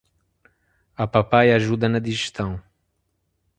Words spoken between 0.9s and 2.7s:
A papaya ajuda na digestão.